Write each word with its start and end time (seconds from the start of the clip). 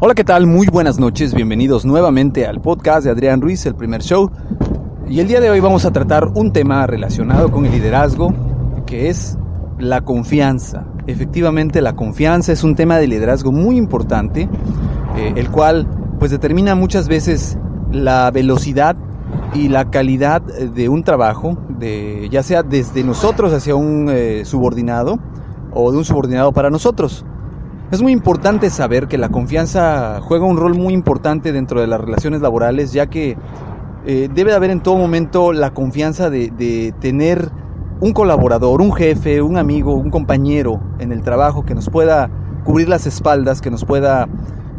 Hola, 0.00 0.14
¿qué 0.14 0.24
tal? 0.24 0.48
Muy 0.48 0.66
buenas 0.66 0.98
noches, 0.98 1.32
bienvenidos 1.34 1.84
nuevamente 1.84 2.46
al 2.46 2.60
podcast 2.60 3.04
de 3.04 3.12
Adrián 3.12 3.40
Ruiz, 3.40 3.64
el 3.64 3.76
primer 3.76 4.02
show. 4.02 4.28
Y 5.08 5.20
el 5.20 5.28
día 5.28 5.40
de 5.40 5.50
hoy 5.50 5.60
vamos 5.60 5.84
a 5.84 5.92
tratar 5.92 6.26
un 6.34 6.52
tema 6.52 6.84
relacionado 6.88 7.52
con 7.52 7.64
el 7.64 7.70
liderazgo, 7.70 8.34
que 8.86 9.08
es 9.08 9.38
la 9.78 10.00
confianza. 10.00 10.84
Efectivamente, 11.06 11.80
la 11.80 11.94
confianza 11.94 12.52
es 12.52 12.64
un 12.64 12.74
tema 12.74 12.98
de 12.98 13.06
liderazgo 13.06 13.52
muy 13.52 13.76
importante, 13.76 14.48
eh, 15.16 15.32
el 15.36 15.48
cual 15.50 15.86
pues 16.18 16.32
determina 16.32 16.74
muchas 16.74 17.06
veces 17.06 17.56
la 17.92 18.32
velocidad 18.32 18.96
y 19.54 19.68
la 19.68 19.90
calidad 19.92 20.42
de 20.42 20.88
un 20.88 21.04
trabajo, 21.04 21.56
de, 21.68 22.28
ya 22.32 22.42
sea 22.42 22.64
desde 22.64 23.04
nosotros 23.04 23.52
hacia 23.52 23.76
un 23.76 24.08
eh, 24.10 24.44
subordinado 24.44 25.20
o 25.72 25.92
de 25.92 25.98
un 25.98 26.04
subordinado 26.04 26.50
para 26.52 26.68
nosotros. 26.68 27.24
Es 27.90 28.02
muy 28.02 28.12
importante 28.12 28.70
saber 28.70 29.08
que 29.08 29.18
la 29.18 29.28
confianza 29.28 30.20
juega 30.22 30.46
un 30.46 30.56
rol 30.56 30.74
muy 30.74 30.94
importante 30.94 31.52
dentro 31.52 31.80
de 31.80 31.86
las 31.86 32.00
relaciones 32.00 32.40
laborales, 32.40 32.92
ya 32.92 33.06
que 33.06 33.36
eh, 34.06 34.28
debe 34.34 34.52
haber 34.52 34.70
en 34.70 34.80
todo 34.80 34.96
momento 34.96 35.52
la 35.52 35.72
confianza 35.72 36.30
de, 36.30 36.94
tener 37.00 37.50
un 38.00 38.12
colaborador, 38.12 38.80
un 38.80 38.92
jefe, 38.92 39.42
un 39.42 39.58
amigo, 39.58 39.94
un 39.94 40.10
compañero 40.10 40.80
en 40.98 41.12
el 41.12 41.22
trabajo 41.22 41.64
que 41.64 41.74
nos 41.74 41.90
pueda 41.90 42.30
cubrir 42.64 42.88
las 42.88 43.06
espaldas, 43.06 43.60
que 43.60 43.70
nos 43.70 43.84
pueda 43.84 44.28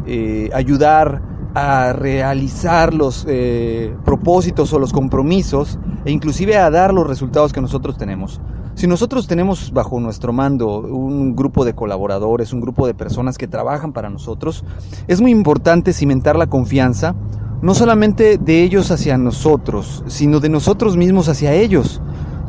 eh, 0.06 0.50
ayudar 0.52 1.22
a 1.54 1.92
realizar 1.92 2.92
los 2.92 3.24
eh, 3.28 3.94
propósitos 4.04 4.72
o 4.72 4.78
los 4.78 4.92
compromisos 4.92 5.78
e 6.04 6.10
inclusive 6.10 6.58
a 6.58 6.70
dar 6.70 6.92
los 6.92 7.06
resultados 7.06 7.52
que 7.52 7.60
nosotros 7.60 7.96
tenemos. 7.96 8.40
Si 8.76 8.86
nosotros 8.86 9.26
tenemos 9.26 9.72
bajo 9.72 9.98
nuestro 10.00 10.34
mando 10.34 10.80
un 10.80 11.34
grupo 11.34 11.64
de 11.64 11.74
colaboradores, 11.74 12.52
un 12.52 12.60
grupo 12.60 12.86
de 12.86 12.92
personas 12.92 13.38
que 13.38 13.48
trabajan 13.48 13.94
para 13.94 14.10
nosotros, 14.10 14.64
es 15.08 15.22
muy 15.22 15.30
importante 15.30 15.94
cimentar 15.94 16.36
la 16.36 16.46
confianza, 16.46 17.14
no 17.62 17.74
solamente 17.74 18.36
de 18.36 18.62
ellos 18.62 18.90
hacia 18.90 19.16
nosotros, 19.16 20.04
sino 20.08 20.40
de 20.40 20.50
nosotros 20.50 20.98
mismos 20.98 21.30
hacia 21.30 21.54
ellos, 21.54 22.02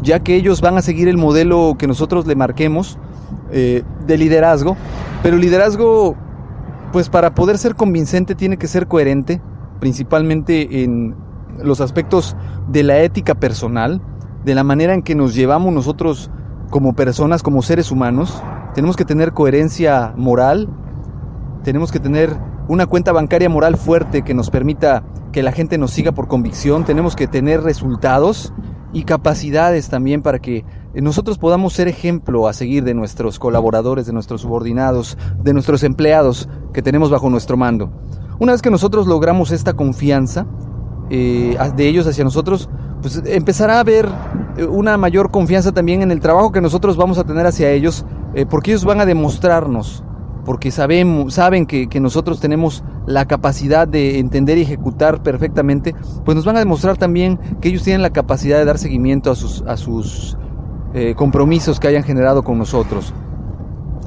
ya 0.03 0.19
que 0.19 0.35
ellos 0.35 0.59
van 0.59 0.77
a 0.77 0.81
seguir 0.81 1.07
el 1.07 1.15
modelo 1.15 1.77
que 1.79 1.87
nosotros 1.87 2.27
le 2.27 2.35
marquemos 2.35 2.99
eh, 3.53 3.83
de 4.05 4.17
liderazgo, 4.17 4.75
pero 5.23 5.37
liderazgo, 5.37 6.17
pues 6.91 7.07
para 7.07 7.35
poder 7.35 7.57
ser 7.57 7.75
convincente 7.75 8.35
tiene 8.35 8.57
que 8.57 8.67
ser 8.67 8.87
coherente, 8.87 9.41
principalmente 9.79 10.83
en 10.83 11.15
los 11.63 11.79
aspectos 11.79 12.35
de 12.67 12.83
la 12.83 12.99
ética 12.99 13.33
personal, 13.33 14.01
de 14.47 14.55
la 14.55 14.63
manera 14.63 14.93
en 14.93 15.01
que 15.01 15.13
nos 15.13 15.35
llevamos 15.35 15.73
nosotros 15.73 16.31
como 16.69 16.93
personas, 16.93 17.43
como 17.43 17.61
seres 17.61 17.91
humanos. 17.91 18.41
Tenemos 18.73 18.95
que 18.95 19.03
tener 19.03 19.33
coherencia 19.33 20.13
moral, 20.15 20.69
tenemos 21.65 21.91
que 21.91 21.99
tener 21.99 22.33
una 22.69 22.85
cuenta 22.85 23.11
bancaria 23.11 23.49
moral 23.49 23.75
fuerte 23.75 24.21
que 24.21 24.33
nos 24.33 24.49
permita 24.49 25.03
que 25.33 25.43
la 25.43 25.51
gente 25.51 25.77
nos 25.77 25.91
siga 25.91 26.13
por 26.13 26.29
convicción, 26.29 26.85
tenemos 26.85 27.13
que 27.17 27.27
tener 27.27 27.61
resultados 27.61 28.53
y 28.93 29.03
capacidades 29.03 29.89
también 29.89 30.21
para 30.21 30.39
que 30.39 30.63
nosotros 30.95 31.37
podamos 31.37 31.73
ser 31.73 31.89
ejemplo 31.89 32.47
a 32.47 32.53
seguir 32.53 32.85
de 32.85 32.93
nuestros 32.93 33.39
colaboradores, 33.39 34.05
de 34.05 34.13
nuestros 34.13 34.41
subordinados, 34.41 35.17
de 35.43 35.51
nuestros 35.51 35.83
empleados 35.83 36.47
que 36.73 36.81
tenemos 36.81 37.09
bajo 37.09 37.29
nuestro 37.29 37.57
mando. 37.57 37.91
Una 38.39 38.53
vez 38.53 38.61
que 38.61 38.71
nosotros 38.71 39.07
logramos 39.07 39.51
esta 39.51 39.73
confianza 39.73 40.45
eh, 41.09 41.57
de 41.75 41.87
ellos 41.89 42.07
hacia 42.07 42.23
nosotros, 42.23 42.69
pues 43.01 43.21
empezará 43.25 43.77
a 43.77 43.79
haber 43.81 44.09
eh, 44.57 44.65
una 44.65 44.97
mayor 44.97 45.31
confianza 45.31 45.71
también 45.71 46.01
en 46.01 46.11
el 46.11 46.19
trabajo 46.19 46.51
que 46.51 46.61
nosotros 46.61 46.97
vamos 46.97 47.17
a 47.17 47.23
tener 47.23 47.45
hacia 47.45 47.71
ellos, 47.71 48.05
eh, 48.33 48.45
porque 48.45 48.71
ellos 48.71 48.85
van 48.85 49.01
a 49.01 49.05
demostrarnos, 49.05 50.03
porque 50.45 50.71
sabemos, 50.71 51.35
saben 51.35 51.65
que, 51.65 51.87
nosotros 51.99 52.39
tenemos 52.39 52.83
la 53.05 53.25
capacidad 53.25 53.87
de 53.87 54.19
entender 54.19 54.57
y 54.57 54.61
ejecutar 54.61 55.21
perfectamente, 55.21 55.93
pues 56.25 56.35
nos 56.35 56.45
van 56.45 56.55
a 56.55 56.59
demostrar 56.59 56.97
también 56.97 57.39
que 57.61 57.69
ellos 57.69 57.83
tienen 57.83 58.01
la 58.01 58.09
capacidad 58.09 58.57
de 58.57 58.65
dar 58.65 58.77
seguimiento 58.77 59.31
a 59.31 59.35
sus, 59.35 59.61
a 59.67 59.77
sus 59.77 60.37
eh, 60.93 61.13
compromisos 61.15 61.79
que 61.79 61.87
hayan 61.87 62.03
generado 62.03 62.43
con 62.43 62.57
nosotros. 62.57 63.13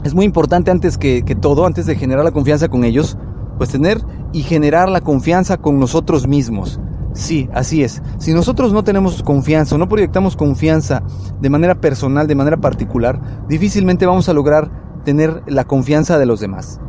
Es 0.03 0.15
muy 0.15 0.25
importante 0.25 0.71
antes 0.71 0.97
que, 0.97 1.23
que 1.23 1.35
todo, 1.35 1.67
antes 1.67 1.87
de 1.87 1.95
generar 1.95 2.25
la 2.25 2.33
confianza 2.33 2.69
con 2.69 2.85
ellos, 2.85 3.19
pues 3.59 3.71
tener 3.71 3.99
y 4.33 4.43
generar 4.43 4.89
la 4.89 5.03
confianza 5.03 5.59
con 5.59 5.79
nosotros 5.79 6.27
mismos. 6.27 6.81
Sí, 7.13 7.49
así 7.53 7.83
es. 7.83 8.03
Si 8.19 8.33
nosotros 8.33 8.73
no 8.73 8.85
tenemos 8.85 9.23
confianza 9.23 9.75
o 9.75 9.79
no 9.79 9.89
proyectamos 9.89 10.37
confianza 10.37 11.03
de 11.41 11.51
manera 11.51 11.81
personal, 11.81 12.27
de 12.27 12.35
manera 12.37 12.59
particular, 12.59 13.21
difícilmente 13.49 14.07
vamos 14.07 14.29
a 14.29 14.33
lograr 14.33 14.71
tener 15.05 15.43
la 15.47 15.65
confianza 15.65 16.19
de 16.19 16.27
los 16.27 16.41
demás. 16.41 16.81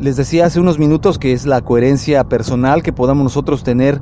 Les 0.00 0.16
decía 0.16 0.46
hace 0.46 0.60
unos 0.60 0.78
minutos 0.78 1.18
que 1.18 1.32
es 1.32 1.46
la 1.46 1.60
coherencia 1.60 2.24
personal 2.24 2.82
que 2.82 2.92
podamos 2.92 3.24
nosotros 3.24 3.62
tener 3.62 4.00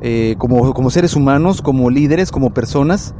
eh, 0.00 0.36
como, 0.38 0.72
como 0.74 0.90
seres 0.90 1.16
humanos, 1.16 1.62
como 1.62 1.90
líderes, 1.90 2.30
como 2.30 2.50
personas. 2.50 3.14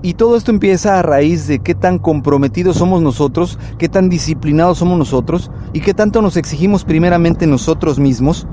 Y 0.00 0.14
todo 0.14 0.36
esto 0.36 0.52
empieza 0.52 0.98
a 0.98 1.02
raíz 1.02 1.48
de 1.48 1.58
qué 1.58 1.74
tan 1.74 1.98
comprometidos 1.98 2.76
somos 2.76 3.02
nosotros, 3.02 3.58
qué 3.78 3.88
tan 3.88 4.08
disciplinados 4.08 4.78
somos 4.78 4.96
nosotros 4.96 5.50
y 5.72 5.80
qué 5.80 5.92
tanto 5.92 6.22
nos 6.22 6.36
exigimos 6.36 6.84
primeramente 6.84 7.48
nosotros 7.48 7.98
mismos 7.98 8.46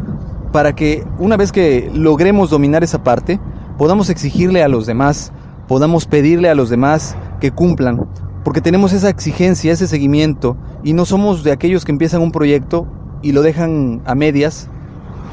para 0.55 0.73
que 0.73 1.03
una 1.19 1.35
vez 1.35 1.51
que 1.51 1.91
logremos 1.93 2.49
dominar 2.49 2.81
esa 2.81 3.03
parte, 3.03 3.41
podamos 3.77 4.09
exigirle 4.09 4.63
a 4.63 4.69
los 4.69 4.85
demás, 4.85 5.33
podamos 5.67 6.05
pedirle 6.05 6.49
a 6.49 6.55
los 6.55 6.69
demás 6.69 7.17
que 7.41 7.51
cumplan, 7.51 8.07
porque 8.45 8.61
tenemos 8.61 8.93
esa 8.93 9.09
exigencia, 9.09 9.73
ese 9.73 9.85
seguimiento, 9.85 10.55
y 10.81 10.93
no 10.93 11.03
somos 11.03 11.43
de 11.43 11.51
aquellos 11.51 11.83
que 11.83 11.91
empiezan 11.91 12.21
un 12.21 12.31
proyecto 12.31 12.87
y 13.21 13.33
lo 13.33 13.41
dejan 13.41 14.01
a 14.05 14.15
medias, 14.15 14.69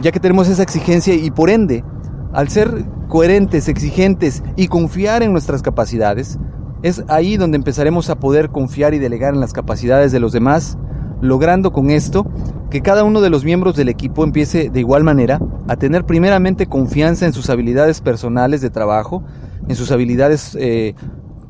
ya 0.00 0.10
que 0.10 0.18
tenemos 0.18 0.48
esa 0.48 0.64
exigencia 0.64 1.14
y 1.14 1.30
por 1.30 1.50
ende, 1.50 1.84
al 2.32 2.48
ser 2.48 2.84
coherentes, 3.06 3.68
exigentes 3.68 4.42
y 4.56 4.66
confiar 4.66 5.22
en 5.22 5.30
nuestras 5.30 5.62
capacidades, 5.62 6.40
es 6.82 7.04
ahí 7.06 7.36
donde 7.36 7.58
empezaremos 7.58 8.10
a 8.10 8.16
poder 8.16 8.50
confiar 8.50 8.92
y 8.92 8.98
delegar 8.98 9.34
en 9.34 9.40
las 9.40 9.52
capacidades 9.52 10.10
de 10.10 10.18
los 10.18 10.32
demás, 10.32 10.78
logrando 11.20 11.72
con 11.72 11.90
esto 11.90 12.26
que 12.72 12.80
cada 12.80 13.04
uno 13.04 13.20
de 13.20 13.28
los 13.28 13.44
miembros 13.44 13.76
del 13.76 13.90
equipo 13.90 14.24
empiece 14.24 14.70
de 14.70 14.80
igual 14.80 15.04
manera 15.04 15.38
a 15.68 15.76
tener 15.76 16.06
primeramente 16.06 16.68
confianza 16.68 17.26
en 17.26 17.34
sus 17.34 17.50
habilidades 17.50 18.00
personales 18.00 18.62
de 18.62 18.70
trabajo, 18.70 19.22
en 19.68 19.76
sus 19.76 19.90
habilidades 19.90 20.56
eh, 20.58 20.94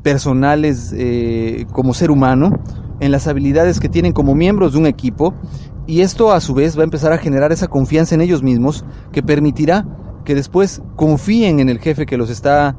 personales 0.01 0.93
eh, 0.93 1.65
como 1.71 1.93
ser 1.93 2.11
humano, 2.11 2.51
en 2.99 3.13
las 3.13 3.27
habilidades 3.27 3.79
que 3.79 3.87
tienen 3.87 4.11
como 4.11 4.35
miembros 4.35 4.73
de 4.73 4.79
un 4.79 4.85
equipo 4.85 5.33
y 5.87 6.01
esto 6.01 6.33
a 6.33 6.41
su 6.41 6.53
vez 6.55 6.77
va 6.77 6.81
a 6.81 6.83
empezar 6.83 7.13
a 7.13 7.17
generar 7.17 7.53
esa 7.53 7.69
confianza 7.69 8.15
en 8.15 8.19
ellos 8.19 8.43
mismos 8.43 8.83
que 9.13 9.23
permitirá 9.23 9.85
que 10.25 10.35
después 10.35 10.81
confíen 10.97 11.61
en 11.61 11.69
el 11.69 11.79
jefe 11.79 12.05
que 12.05 12.17
los 12.17 12.29
está 12.29 12.75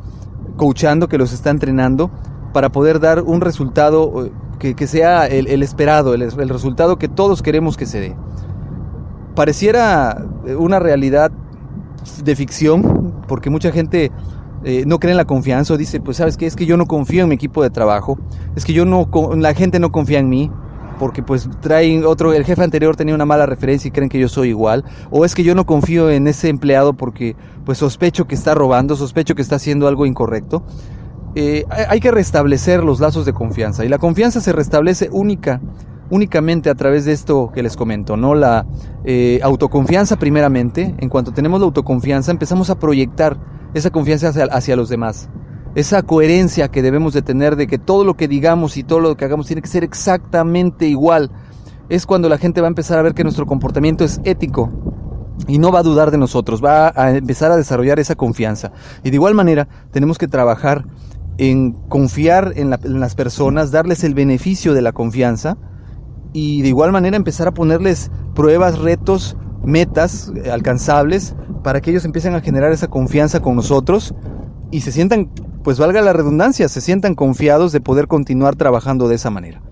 coachando, 0.59 1.09
que 1.09 1.17
los 1.17 1.33
está 1.33 1.49
entrenando 1.49 2.11
para 2.53 2.71
poder 2.71 3.01
dar 3.01 3.23
un 3.23 3.41
resultado 3.41 4.31
eh, 4.65 4.75
que, 4.75 4.87
sea 4.87 5.27
el, 5.27 5.63
esperado, 5.63 6.15
el, 6.15 6.49
resultado 6.49 6.97
que 6.97 7.07
todos 7.07 7.43
queremos 7.43 7.77
que 7.77 7.85
se 7.85 8.01
dé. 8.01 8.17
Pareciera 9.35 10.25
una 10.59 10.79
realidad 10.79 11.31
de 12.23 12.35
ficción, 12.35 13.15
porque 13.29 13.51
mucha 13.51 13.73
gente 13.73 14.11
eh, 14.65 14.85
no 14.87 14.99
cree 14.99 15.11
en 15.11 15.19
la 15.19 15.27
confianza 15.27 15.75
o 15.75 15.77
dice, 15.77 16.01
pues 16.01 16.17
sabes 16.17 16.39
que 16.39 16.47
es 16.47 16.57
que 16.57 16.65
yo 16.65 16.79
no 16.79 16.87
confío 16.87 17.25
en 17.25 17.29
mi 17.29 17.35
equipo 17.35 17.63
de 17.63 17.69
trabajo, 17.69 18.19
es 18.57 18.65
que 18.65 18.73
yo 18.73 18.87
no, 18.87 19.07
la 19.37 19.53
gente 19.53 19.79
no 19.79 19.93
confía 19.93 20.19
en 20.19 20.31
mí, 20.31 20.51
porque 20.99 21.23
pues 21.23 21.51
traen 21.61 22.07
otro, 22.07 22.33
el 22.33 22.47
jefe 22.47 22.63
anterior 22.63 22.97
tenía 22.97 23.15
una 23.15 23.27
mala 23.27 23.45
referencia 23.45 23.89
y 23.89 23.91
creen 23.91 24.09
que 24.09 24.19
yo 24.19 24.29
soy 24.29 24.49
igual, 24.49 24.83
o 25.11 25.27
es 25.27 25.35
que 25.35 25.43
yo 25.43 25.55
no 25.55 25.67
confío 25.67 26.09
en 26.11 26.27
ese 26.27 26.49
empleado 26.49 26.95
porque 26.95 27.37
pues 27.67 27.77
sospecho 27.77 28.27
que 28.27 28.35
está 28.35 28.55
robando, 28.55 28.97
sospecho 28.97 29.35
que 29.35 29.43
está 29.43 29.57
haciendo 29.57 29.89
algo 29.89 30.07
incorrecto. 30.07 30.63
Eh, 31.35 31.65
hay 31.69 31.99
que 31.99 32.13
restablecer 32.13 32.85
los 32.85 33.01
lazos 33.01 33.27
de 33.27 33.33
confianza 33.33 33.85
y 33.85 33.89
la 33.89 33.99
confianza 33.99 34.41
se 34.41 34.53
restablece 34.53 35.09
única 35.11 35.61
únicamente 36.11 36.71
a 36.71 36.75
través 36.75 37.05
de 37.05 37.13
esto 37.13 37.51
que 37.53 37.63
les 37.63 37.77
comento, 37.77 38.17
¿no? 38.17 38.35
La 38.35 38.67
eh, 39.05 39.41
autoconfianza 39.43 40.17
primeramente, 40.17 40.95
en 40.99 41.09
cuanto 41.09 41.33
tenemos 41.33 41.61
la 41.61 41.67
autoconfianza 41.67 42.31
empezamos 42.31 42.71
a 42.71 42.79
proyectar 42.79 43.37
esa 43.75 43.91
confianza 43.91 44.29
hacia, 44.29 44.45
hacia, 44.45 44.77
los 44.77 44.89
demás, 44.89 45.29
esa 45.75 46.03
coherencia 46.03 46.69
que 46.69 46.83
debemos 46.83 47.15
de 47.15 47.23
tener 47.23 47.57
de 47.57 47.67
que 47.67 47.79
todo 47.79 48.05
lo 48.05 48.15
que 48.15 48.29
digamos 48.29 48.77
y 48.77 48.85
todo 48.85 49.01
lo 49.01 49.17
que 49.17 49.25
hagamos 49.25 49.47
tiene 49.47 49.63
que 49.63 49.69
ser 49.69 49.83
exactamente 49.83 50.87
igual 50.87 51.33
es 51.89 52.07
cuando 52.07 52.29
la 52.29 52.39
gente 52.39 52.61
va 52.61 52.69
a 52.69 52.69
empezar 52.69 52.99
a 52.99 53.03
ver 53.03 53.15
que 53.15 53.25
nuestro 53.25 53.47
comportamiento 53.47 54.05
es 54.05 54.21
ético 54.25 54.71
y 55.47 55.59
no 55.59 55.73
va 55.73 55.81
a 55.81 55.83
dudar 55.83 56.11
de 56.11 56.19
nosotros, 56.19 56.65
va 56.65 56.93
a 56.95 57.11
empezar 57.11 57.51
a 57.51 57.57
desarrollar 57.57 57.99
esa 57.99 58.15
confianza. 58.15 58.73
Y 59.03 59.11
de 59.11 59.17
igual 59.17 59.35
manera 59.35 59.69
tenemos 59.91 60.17
que 60.17 60.29
trabajar 60.29 60.85
en 61.39 61.73
confiar 61.73 62.53
en, 62.57 62.71
las 62.71 63.15
personas, 63.15 63.71
darles 63.71 64.05
el 64.05 64.15
beneficio 64.15 64.75
de 64.75 64.83
la 64.83 64.93
confianza 64.93 65.57
y 66.33 66.63
de 66.63 66.69
igual 66.69 66.93
manera 66.93 67.17
empezar 67.17 67.49
a 67.49 67.55
ponerles 67.55 68.11
pruebas, 68.35 68.79
retos, 68.79 69.37
metas 69.65 70.33
eh, 70.37 70.51
alcanzables 70.51 71.35
para 71.63 71.81
que 71.81 71.91
ellos 71.91 72.05
empiecen 72.05 72.35
a 72.35 72.41
generar 72.41 72.73
esa 72.73 72.89
confianza 72.89 73.41
con 73.41 73.57
nosotros 73.57 74.15
y 74.71 74.81
se 74.83 74.93
sientan, 74.93 75.31
pues 75.63 75.79
valga 75.79 76.03
la 76.03 76.13
redundancia, 76.13 76.69
se 76.69 76.81
sientan 76.81 77.15
confiados 77.15 77.73
de 77.73 77.81
poder 77.81 78.07
continuar 78.07 78.57
trabajando 78.57 79.09
de 79.09 79.17
esa 79.17 79.31
manera. 79.31 79.63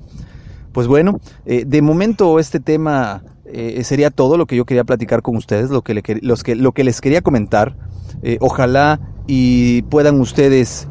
Pues 0.73 0.87
bueno, 0.87 1.20
eh, 1.44 1.65
de 1.67 1.82
momento 1.82 2.38
este 2.38 2.58
tema 2.58 3.23
eh, 3.44 3.85
sería 3.85 4.11
todo 4.11 4.37
lo 4.37 4.47
que 4.47 4.56
yo 4.56 4.65
quería 4.65 4.85
platicar 4.85 5.23
con 5.23 5.37
ustedes, 5.37 5.70
lo 5.70 5.82
que, 5.82 6.85
les 6.85 7.00
quería 7.00 7.20
comentar. 7.20 7.76
ojalá 8.41 9.00
y 9.26 9.82
puedan 9.82 10.20
ustedes 10.20 10.88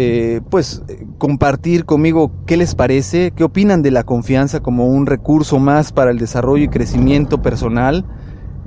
eh, 0.00 0.42
pues 0.48 0.84
compartir 1.18 1.84
conmigo 1.84 2.30
qué 2.46 2.56
les 2.56 2.76
parece, 2.76 3.32
qué 3.34 3.42
opinan 3.42 3.82
de 3.82 3.90
la 3.90 4.04
confianza 4.04 4.60
como 4.60 4.86
un 4.86 5.06
recurso 5.06 5.58
más 5.58 5.90
para 5.90 6.12
el 6.12 6.18
desarrollo 6.20 6.62
y 6.62 6.68
crecimiento 6.68 7.42
personal. 7.42 8.04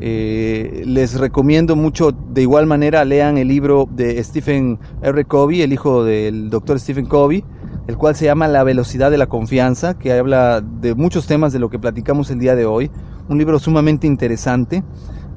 Eh, 0.01 0.83
les 0.85 1.17
recomiendo 1.17 1.77
mucho, 1.77 2.11
de 2.11 2.41
igual 2.41 2.67
manera, 2.67 3.05
lean 3.05 3.37
el 3.37 3.47
libro 3.47 3.87
de 3.89 4.21
Stephen 4.21 4.77
R. 5.01 5.23
Covey, 5.23 5.61
el 5.61 5.71
hijo 5.71 6.03
del 6.03 6.49
doctor 6.49 6.77
Stephen 6.81 7.05
Covey, 7.05 7.45
el 7.87 7.95
cual 7.95 8.13
se 8.17 8.25
llama 8.25 8.49
La 8.49 8.65
velocidad 8.65 9.09
de 9.09 9.17
la 9.17 9.27
confianza, 9.27 9.97
que 9.97 10.11
habla 10.11 10.59
de 10.59 10.95
muchos 10.95 11.27
temas 11.27 11.53
de 11.53 11.59
lo 11.59 11.69
que 11.69 11.79
platicamos 11.79 12.29
el 12.29 12.39
día 12.39 12.55
de 12.55 12.65
hoy. 12.65 12.91
Un 13.29 13.37
libro 13.37 13.57
sumamente 13.57 14.05
interesante. 14.05 14.83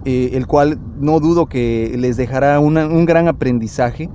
Eh, 0.07 0.37
el 0.37 0.47
cual 0.47 0.79
no 0.99 1.19
dudo 1.19 1.47
que 1.47 1.95
les 1.97 2.19
dejará 2.19 2.61
un 2.61 3.07
gran 3.07 3.27
aprendizaje. 3.27 4.11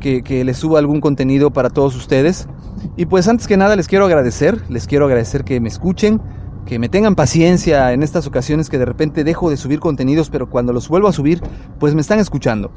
que, 0.00 0.22
que 0.22 0.42
les 0.42 0.56
suba 0.56 0.78
algún 0.78 1.02
contenido 1.02 1.50
para 1.50 1.68
todos 1.68 1.94
ustedes. 1.94 2.48
Y 2.96 3.04
pues 3.04 3.28
antes 3.28 3.46
que 3.46 3.58
nada 3.58 3.76
les 3.76 3.86
quiero 3.86 4.06
agradecer, 4.06 4.58
les 4.70 4.86
quiero 4.86 5.04
agradecer 5.04 5.44
que 5.44 5.60
me 5.60 5.68
escuchen, 5.68 6.22
que 6.64 6.78
me 6.78 6.88
tengan 6.88 7.14
paciencia 7.14 7.92
en 7.92 8.02
estas 8.02 8.26
ocasiones 8.26 8.70
que 8.70 8.78
de 8.78 8.86
repente 8.86 9.22
dejo 9.22 9.50
de 9.50 9.58
subir 9.58 9.78
contenidos, 9.78 10.30
pero 10.30 10.48
cuando 10.48 10.72
los 10.72 10.88
vuelvo 10.88 11.08
a 11.08 11.12
subir, 11.12 11.42
pues 11.78 11.94
me 11.94 12.00
están 12.00 12.20
escuchando. 12.20 12.72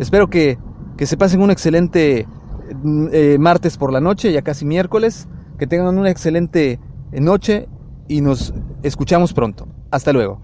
Espero 0.00 0.28
que, 0.28 0.58
que 0.96 1.06
se 1.06 1.16
pasen 1.16 1.42
un 1.42 1.52
excelente 1.52 2.26
eh, 3.12 3.36
martes 3.38 3.76
por 3.76 3.92
la 3.92 4.00
noche, 4.00 4.32
ya 4.32 4.42
casi 4.42 4.64
miércoles, 4.64 5.28
que 5.56 5.68
tengan 5.68 5.96
una 5.96 6.10
excelente 6.10 6.80
noche 7.12 7.68
y 8.08 8.22
nos 8.22 8.52
escuchamos 8.82 9.32
pronto. 9.32 9.68
Hasta 9.92 10.12
luego. 10.12 10.40